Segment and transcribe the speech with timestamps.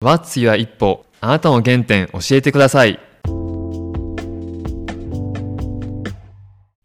[0.00, 3.00] What's your 一歩あなたの原点教えてください。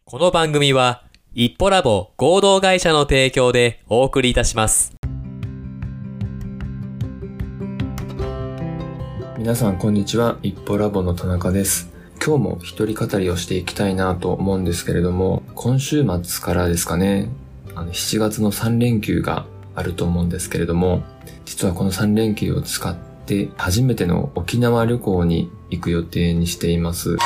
[0.03, 1.03] この番組は、
[1.35, 4.95] 一歩ラボ合同会社の提供でお送りいたします。
[9.37, 11.91] 皆さんこんにちは一歩ラボの田中です
[12.25, 17.29] 今日も一人語りをしていきたいなと思うんですけれども今週末からですかね
[17.75, 19.45] あの7月の3連休が
[19.75, 21.03] あると思うんですけれども
[21.45, 27.17] 実はこの3連休を使って初めての沖縄旅行に行く予定にしています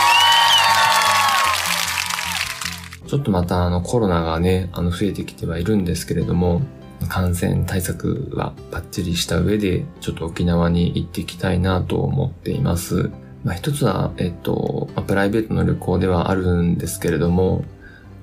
[3.07, 6.61] ちょっとまたあのコロナがね、あの増えてきてはいるんですけれども、
[7.07, 13.09] 感染対策はバッチリした上で、ちょっと沖縄に行っていきたいなと思っています。
[13.45, 17.63] まあ一つは、えっと、まプライベートの旅行ではあるんですけれども、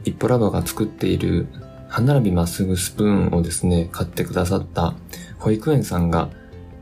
[0.05, 1.47] 一歩ラボが作っている
[1.95, 4.95] 歯並びまっすぐスプーンをですね、買ってくださった
[5.39, 6.29] 保育園さんが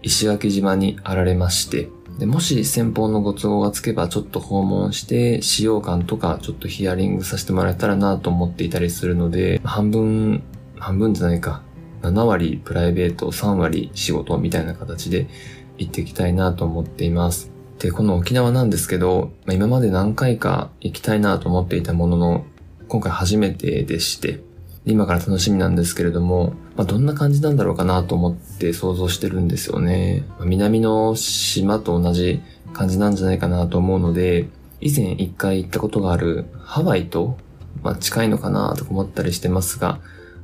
[0.00, 10.42] 石垣島にあられまして、でもし先方のご都合がつけばちょっと訪問して使用感とかちょっとヒアリングさせてもらえたらなと思っていたりするので、半分、
[10.78, 11.62] 半分じゃないか、
[12.00, 15.28] 7割プライベート、3割仕事みたいな形で
[15.76, 17.50] 行っていきたいなと思っています。
[17.80, 22.46] で、この沖縄なんですけど、ま、今まで何回か行きたいなと思っていたものの、
[22.88, 24.40] 今回初めてでして、
[24.84, 30.24] 今から楽しみなんですけれども、まあ、どんな感じなんだろうかなと思って想像してるんですよね。
[30.38, 32.40] まあ南の島と同じ
[32.72, 34.48] 感じなんじゃないかなと思うので、
[34.80, 37.38] 以前一回行ったことがあるハワイと、
[37.82, 40.00] まあ、近いのかなと思ったりしてますが、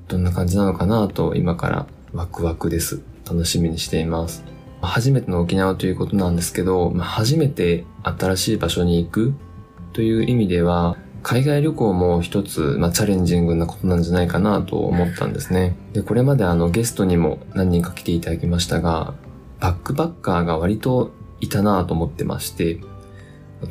[0.06, 3.03] どんな感じなのかなと今からワクワクです。
[3.28, 4.44] 楽しみにしています。
[4.81, 9.34] 初めての沖縄ということなんですけど、まあ、初めて新しい場所に行く
[9.92, 15.77] という意味では、海外旅行も一つ、まあ、チャレンジングなことなんじゃないかなと思ったんですね。
[15.92, 19.14] で、これまであのゲストにも何人か来ていただきましたが、
[19.60, 22.80] バックパッカーが割といたなと思ってまして、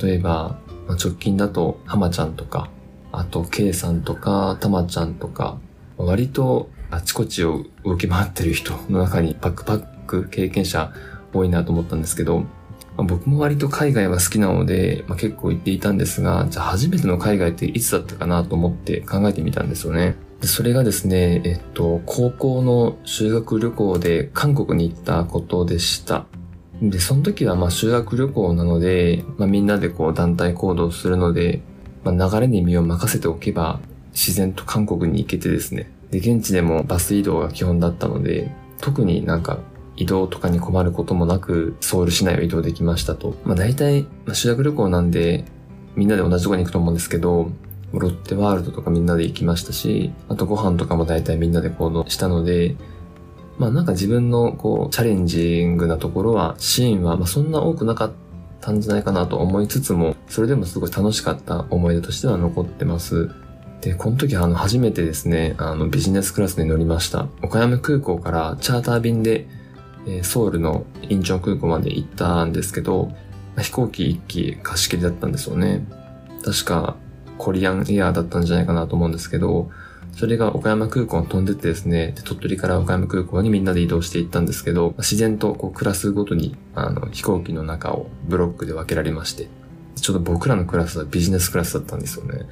[0.02, 2.70] 例えば、まあ直近だと浜ちゃんとか、
[3.12, 5.58] あと K さんとか、たまちゃんとか、
[5.98, 10.94] 割とあちこちを動き回ってる人の中にバックパック経験者
[11.34, 12.44] 多いなと思ったんですけど、
[12.98, 20.16] まあ僕も割と海外は好きなので、まあ、結構行っていたんですが、じゃあ初めての海外っていつだったかなと思って考えてみたんですよね。
[20.42, 26.26] でそれがですね、えっと、高校の修学旅行で韓国に行ったことでした。
[26.82, 31.62] で、その時はまあ修学旅行なので、まあみんなでこう団体行動するので、
[32.04, 33.80] まあ流れに身を任せておけば
[34.12, 35.92] 自然と韓国に行けてですね。
[36.12, 39.60] で、現地でもバス移動が基本だったので、特になんか
[39.98, 43.36] 移動とかに困ることもなく、ソウル市内を移動できましたと。
[43.44, 45.46] まあ大体、まあ、修学旅行なんで、
[45.96, 47.50] みんなで同じとこに行くと思うんですけど、
[47.94, 52.76] ロッテワールドとかみんなで行きましたし、あとご飯とかも大体みんなで行動したので、
[53.58, 58.12] まあなんか自分のこう、チャレンジングなところは、シーンはまあそんな多くなかっ
[58.62, 63.32] たんじゃないかなと思いつつも、それでもすごい楽しかった思い出としては残ってます。
[63.82, 67.28] で、この時あの初めてですね、あのビジネスクラスに乗りました。
[67.42, 69.48] 岡山空港からチャーター便で、
[70.08, 73.12] えソウルのインチョン空港まで行ったんですけど、
[73.58, 75.86] 飛行機1機貸し切りだったんですよね。
[76.44, 76.96] 確か
[77.38, 79.70] コリアンエアーだったんじゃないかなと思うんですけど、
[80.14, 89.48] それが岡山空港に飛んでってですね、鳥取から岡山空港にみんなで移動していったんですけど、自然とこうクラスごとにあの飛行機の中をブロックで分けられまして、
[89.96, 92.48] ちょっと僕らのクラスはビジネスクラスだったんですよね。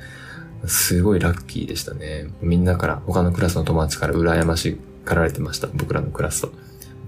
[0.67, 2.27] すごいラッキーでしたね。
[2.41, 5.67] みんなから、他のクラスの友達から羨ましがられてました。
[5.73, 6.51] 僕らのクラスと。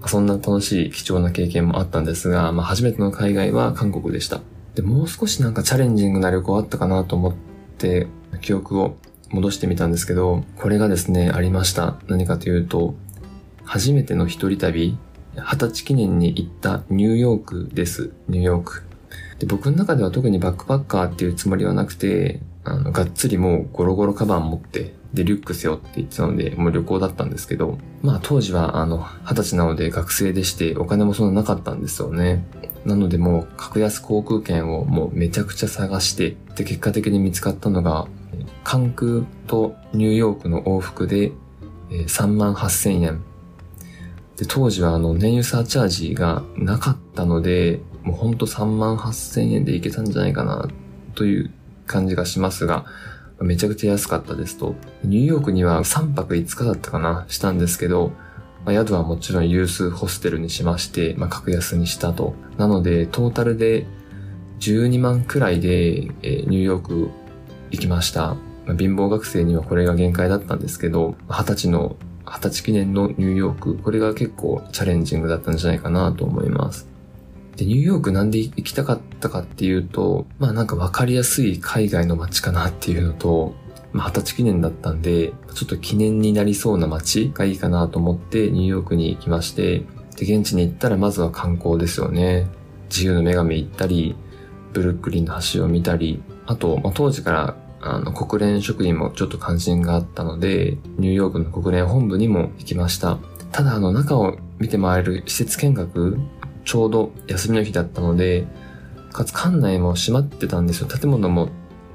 [0.06, 4.40] そんな楽しい貴重な経験もあったんですが、まあ初めての海外は韓国でした。
[4.74, 7.34] で、もう少しなんかチャレンジングな旅行あったかなと思っ
[7.78, 8.06] て、
[8.40, 8.96] 記憶を
[9.30, 11.98] 戻してみたんですけど、これがですね、ありました。
[12.06, 12.94] 何かというと、
[13.64, 14.96] 初めての一人旅、
[15.34, 18.12] 二十歳記念に行ったニューヨークです。
[18.28, 18.82] ニューヨーク。
[19.38, 32.46] で、僕の中では特にバックパッカーっていうつもりはなくて、あの、がっつりもうゴロゴロカバン持って、で、リュック背負って行ってたので、もう旅行だったんですけど、まあ当時はあの、二十歳なので学生でして、お金もそんななかったんですよね。
[32.84, 38.06] なのでもう、格安航空券をもうめちゃくちゃ探して、で、結果的に見つかったのが、
[38.64, 41.32] 関空とニューヨークの往復で、
[41.90, 43.22] え3万8000円。
[44.36, 50.68] で、当時はあの、燃油サーチャージがなかったので、もうほんと3万8000円で行けたんじゃないかな、
[51.14, 51.50] という
[51.88, 52.86] 感じがしますが、
[53.40, 54.74] めちゃくちゃ安かったですと。
[55.04, 58.12] ニューヨークには3泊5日だったかな、したんですけど、
[58.64, 62.34] まあ、宿はもちろん有数ホステルにしまして、まあ、格安にしたと。
[62.56, 63.86] なので、トータルで
[64.60, 67.10] 12万くらいで、えニューヨーク
[67.70, 68.34] 行きました。
[68.66, 71.96] まあ貧乏学生にはこれが限界だったんですけど、二十歳の、
[72.26, 76.88] 二十歳記念のニューヨーク、これが結構チャレンジングだったんじゃないかなと思います。
[77.58, 83.54] で、ニューヨークなんで行きたかったかっていうと、まあなんかわかりやすい海外の街かなっていうのと、
[83.92, 89.82] まあ二十歳記念だったんで、ちょっと記念になりそうな街がいいかなと思ってニューヨークに行きまして、
[90.16, 92.46] で、現地に行ったらまずは観光ですよね。
[92.88, 94.14] 自由の女神行ったり、
[94.72, 103.18] ブルックリンの橋を見たり、あと、まあ、当時からあの、国連職員もちょっと関心があったので、ニューヨークの国連本部にも行きました。
[103.52, 106.18] ただ、あの、中を見て回る施設見学、
[106.68, 108.46] ちょうど休みの日だったので、
[109.10, 110.86] かつ館内も閉まってたんですよ。
[110.86, 111.48] 建物も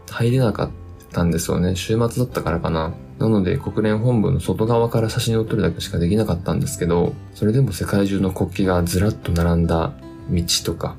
[0.10, 0.72] 入れなかっ
[1.12, 1.75] たんですよね。
[1.75, 2.92] 週末だったからかな。
[3.20, 9.94] なので国連本部の外側から写真を撮るだけしかできなかったんですけど、それでも世界中の国旗がずらっと並んだ
[10.31, 10.96] 道とか、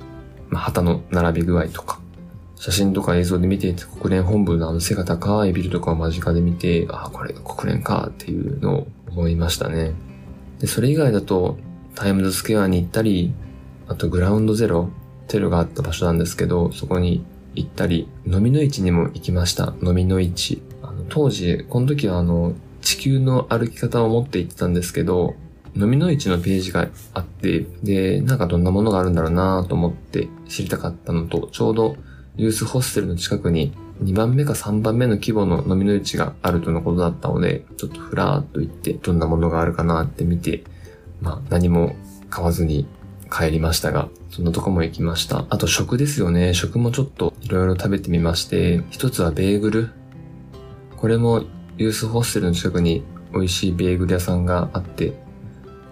[0.50, 1.98] まあ、旗の並び具合とか、
[2.54, 9.94] 写真とか映像で見ていて国連本部のあの背が高いビルとかを間近で見て、ああ、これが国連かっていうのを思いましたね。
[10.60, 11.58] で、それ以外だと
[11.96, 13.34] タイムズスクエアに行ったり、
[13.88, 14.88] あとグラウンドゼロ、
[15.28, 19.74] テロがあった場所なんですけど、そこに行ったり、飲みの市にも行きました。
[19.82, 20.62] 飲みの市。
[20.82, 25.34] あの当時、この時はあの、地球の歩き方を持って行ってたんですけど、
[25.76, 31.96] 飲みの市のページがあって、で、なんかどんなものがあるんだろうなと思って知りたかったのと、ちょうど
[32.36, 33.72] ユースホステルの近くに
[34.02, 40.64] 2番目か3番目の規模の飲みの市があるとのことだったので、ちょっとふらーっと行ってどんなものがあるかなって見て、
[41.20, 41.96] まあ何も
[42.30, 42.86] 買わずに
[43.34, 45.44] 帰りましたが、そんなとこも行きました。
[45.50, 46.54] あと食ですよね。
[46.54, 49.90] 食もちょっといろいろ食べてみまして、一つはベーグル。
[50.96, 51.42] これも
[51.76, 53.02] ユースホステルの近くに
[53.32, 55.14] 美味しいベーグル屋さんがあって、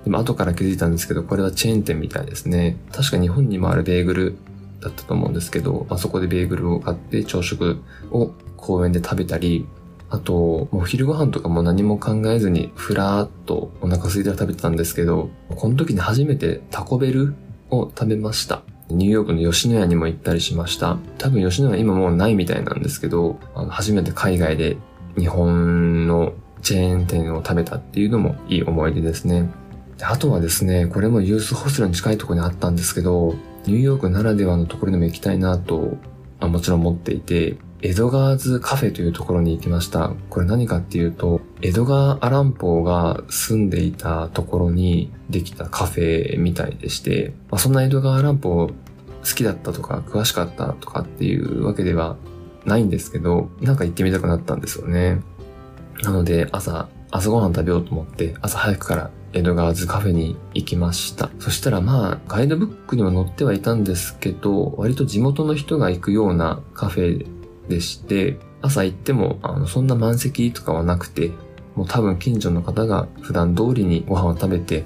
[0.04, 2.76] でも後から気づいたんですけど、これはチェーン店みたいですね。
[2.92, 4.36] 確か日本にもあるベーグル
[4.80, 9.66] だったと思うんですけど、まあ、そこでベーグルを買って朝食を公園で食べたり、
[10.12, 17.34] あと、もう昼ご飯とかも何も考えずに、ふらーっとお腹空いたら食べてたんですけど、この時に初めてタコベル
[17.70, 18.62] を食べました。
[18.90, 20.98] ニューヨークの吉野家にも行ったりしました。
[21.16, 24.76] 多分吉野家今もうないみたいなんですけど、あの初めて海外で
[25.16, 29.48] 日本のチェーン店を食べたっていうのもいい思い出ですね。
[30.02, 35.96] あとはですね、これもユースホステルに近いところにあったんですけど、ニューヨークならではのところにも行きたいなと、
[36.38, 40.12] あもちろん思っていて、エドガーズカフェというところに行きました。
[40.30, 48.74] これ何かっていうと、エドガー・アランポーが住んでいたところにできたカフェみたいでして、まあ、そんなエドガー・アランポー好
[49.24, 52.16] きだったとか詳しかったとかっていうわけでは
[52.64, 55.20] ないんですけど、なんか行ってみたくなったんですよね。
[56.04, 61.30] なので朝、朝ごはん食べようと思って朝早くからエドガーズカフェに行きました。
[61.40, 67.26] そしたらまあ、ガイドブックにも載ってはいたんですけど、割と地元の人が行くようなカフェ
[67.68, 71.30] でして、朝行っても、あの、そんな満席とかはなくて、
[71.74, 74.84] もう多分近所の方が普段通りにご飯を食べて、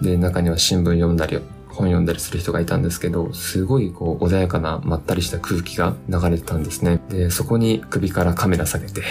[0.00, 1.38] で、中には新聞読んだり、
[1.68, 7.00] 本読んだりする人がいたんですけど、すごいこう穏やかなまったりした空気が流れてたんですね。
[7.08, 9.02] で、そこに首からカメラ下げて、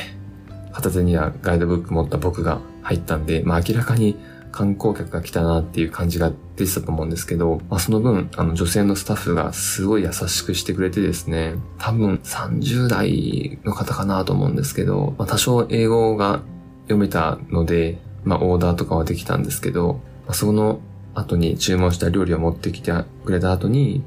[0.71, 4.15] 片手にはガイドブック持った僕が入ったんで、まあ明らかに
[4.51, 16.42] 観光客が来たなっていう感じが出てたと思うんですけど、まあ、その分、あの女性のスタッフがすごい優しくしてくれてですね、多分30代の方かなと思うんですけど、まあ、多少英語が
[16.83, 20.81] 読めたので、まあ、オーダーとかはできたんですけど、まあ、その
[21.13, 22.92] 後に注文した料理を持ってきて
[23.25, 24.04] くれた後に、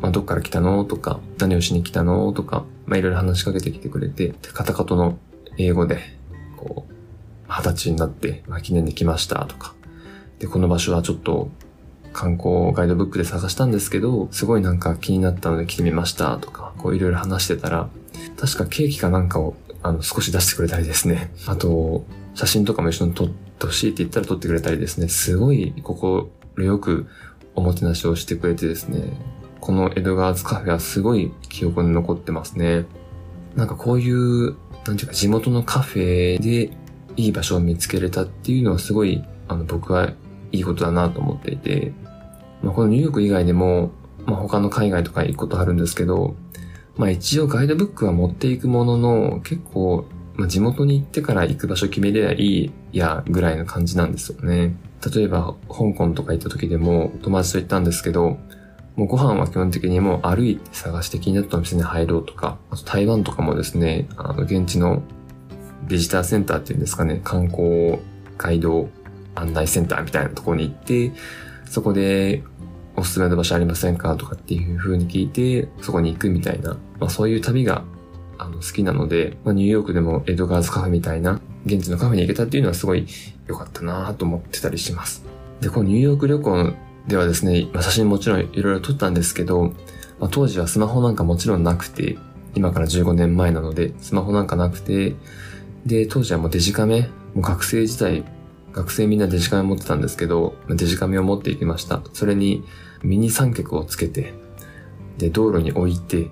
[0.00, 5.18] まあ、どっから来たのとか、何をしに来たのとか、まあ、いろいろ話しかけてきてくれて、カタカトの
[5.58, 6.00] 英語で、
[6.56, 6.92] こう、
[7.48, 9.74] 二十歳になって、まあ、記念で来ましたとか、
[10.42, 11.50] で、この場所はちょっと
[12.12, 17.88] 観光ガイドブックで探したんですけど、すごいなんか気になったので来てみましたとか、こういろいろ話してたら、
[18.36, 21.32] 確かケーキかなんかをあの少し出してくれたりですね。
[21.46, 25.06] あと、写真とかも一緒に撮ってほしいって言ったら撮ってくれたりですね。
[25.06, 27.06] すごい心よく
[27.54, 29.16] おもてなしをしてくれてですね。
[29.60, 32.84] このエドガーズカフェはすごい記憶に残ってますね。
[33.54, 34.56] なんかこういう、
[34.86, 36.76] なんていうか地元のカフェで
[37.16, 40.12] いい場所を見つけれたっていうのはすごい、あの僕は
[40.52, 41.92] いいことだなと思っていて、
[42.62, 43.90] まあ、このニューヨーク以外でも、
[44.24, 46.36] まあ、他の海外とか行くことあるんですけど、
[46.96, 54.76] まあ一応ガイドブックは持っていくものの、結構、まあ、地元に行ってから行く場所決めればいいやぐらいの感じなんですよね。
[55.14, 58.38] 例えば、香港とか行った時でも友達と行ったんですけど、
[58.96, 65.02] もうご飯は基本的にもう歩いて探して気になったお店に入ろうとか、あと台湾とかもですね、あの現地の
[65.88, 67.98] ビジターセンターっていうんですかね、観光
[68.36, 68.88] ガイド
[69.34, 71.12] 案内センターみたいなところに行って、
[71.64, 72.42] そこで
[72.96, 74.16] おすすめの場所ありませんか？
[74.16, 77.84] とかっていう風に聞いて、そこに行くみたいな、まあそういう旅が
[78.38, 83.06] あの好きなので、まあ、ニューヨークでもエドガーズカフェみたいな、現地のカフェに行けたっていうのはすごい
[83.46, 85.24] 良かったなと思ってたりします。
[85.60, 86.72] で、このニューヨーク旅行
[87.06, 89.72] ではですね、まあ、写真もちろんいろいろ撮ったんですけど、
[90.18, 92.18] まあ、当時はスマホなんかもちろんなくて、
[92.54, 95.14] 今から15年前なので、スマホなんかなくて、
[95.86, 98.24] で、当時はもうデジカメ、もう学生時代、
[98.72, 102.02] 学生みんなデジカメ持ってたんですけど、デジカメを持っていきました。
[102.12, 102.64] それに
[103.02, 104.34] ミニ三脚をつけて、
[105.18, 106.30] で、道路に置いて、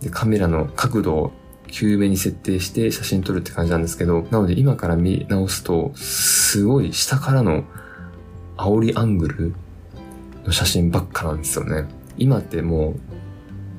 [0.00, 1.32] で、カメラの角度を
[1.66, 7.64] 急めに設定して写真撮るって感じなんですけど、なので今から見直すと、すごい下からの
[8.56, 9.54] 煽りアングル
[10.44, 11.88] の写真ばっかなんですよね。
[12.16, 12.90] 今っても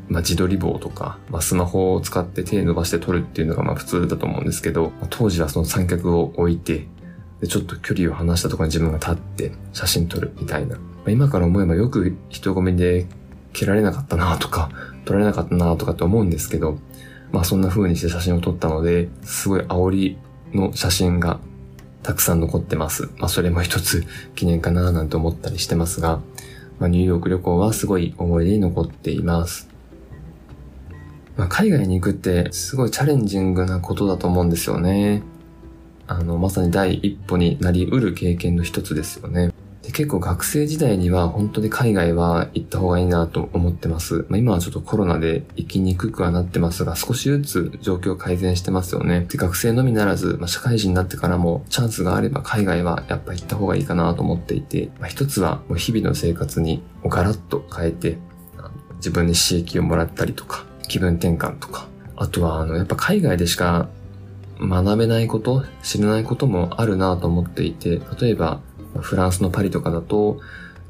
[0.10, 6.88] う、まあ、自撮り棒とか、まあ、スマホを使って手伸ばして撮るっていうのがまあ普通だと思うんですけど、当時はその三脚を置いて、
[7.42, 10.78] で、ちょっと距離を離したところに自分が立って写真撮るみたいな。
[10.78, 13.06] まあ、今から思えばよく人混みで
[13.54, 14.70] 切られなかったなとか、
[15.06, 16.78] 撮られなかったなとかって思うんですけど、
[17.32, 20.18] まあそんな風にして写真を撮ったので、すごい煽り
[20.54, 21.40] の写真が
[22.04, 23.10] たくさん残ってます。
[23.18, 26.22] まあそれも一つ 記念かななんて思ったりしてますが、
[26.80, 29.70] まあニューヨーク旅行はすごい思い出に残っています。
[31.38, 35.24] まあ海外に行くってすごいチャレンジングなことだと思うんですよね。
[36.08, 39.52] あの、まさに第一歩になり得る経験の一つですよね。
[39.86, 44.26] で結構学生時代には本当に海外は行った方がいいなと思ってます。
[44.30, 49.28] まあ、今はちょっとコロナで行きにくくはなってますが、少しずつ状況改善してますよね。
[49.30, 58.18] で学生のみならず、まあ、社会人になってからもチャンスがあれば海外はやっぱ行った方がいいかなと思っていて、まあ、一つはもう日々の生活にガラッと変えて、
[58.96, 63.88] 自分に刺激をもらったりとか、気分転換とか、あとはあの、やっぱ海外でしか
[64.60, 68.62] 学べないこと、知らないこともあるなと思っていて、例えば
[69.02, 70.40] フランスのパリとかだと、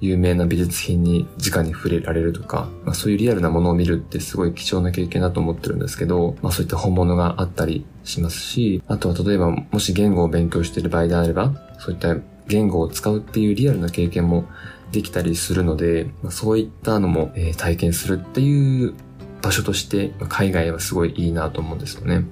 [0.02, 12.16] 有名な美術品に直に触れられるとか、まあ、そういうリアルなものを見るってすごい貴重な経験だと思ってるんですけど、まあそういった本物があったりしますし、あとは例えばもし言語を勉強している場合であれば、そういった
[12.48, 14.46] 言語を使うっていうリアルな経験も
[14.92, 18.94] できたりするので、まあ、そういったのも、え、体験するっていう
[19.42, 22.26] 場所として、ま、海外はすごいいいなと思うんですよね。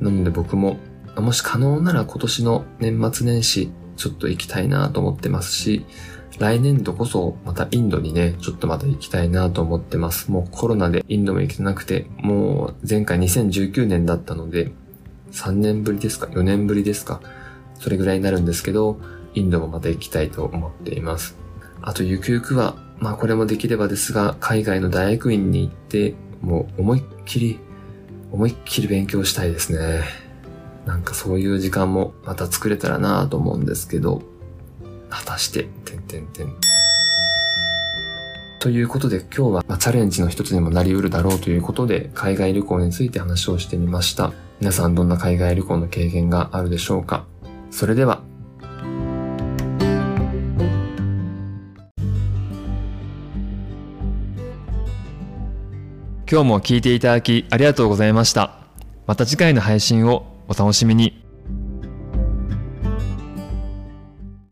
[0.00, 0.78] なので僕も、
[1.16, 5.86] もし可能なら今年の年末年始、ちょっと行きたいなと思ってますし、
[6.38, 10.30] 来年度こそまたインドにね、ちょっとまた行きたいなと思ってます。
[10.30, 14.72] もうコロナでインドも行けてなくて、もう前回2019年だったので、
[15.32, 17.20] 3年ぶりですか ?4 年ぶりですか？
[17.80, 19.00] それぐらいになるんですけど、
[19.34, 21.38] インドもまた行きたいと思っています。
[21.80, 27.60] あとゆくゆくは、まあこれもできればですが、海外の大学院に行って、もう思いっきり、
[28.36, 30.04] 思いっきり勉強したいですね。
[30.84, 34.20] なんかそういう時間もまた作れたらなと思うんですけど、
[35.08, 36.54] 果たして、てんてんてん。
[38.60, 44.34] ということで今日は、まチャレンジの一つにもなり得るだろうということで海外旅行について話をしてみました。
[44.60, 47.24] 皆さんどんな海外旅行の経験があるでしょうか？
[47.70, 48.20] それでは。
[56.28, 58.58] 今日も聞いていただきありがとうございました。
[59.06, 61.25] また次回の配信をお楽しみに。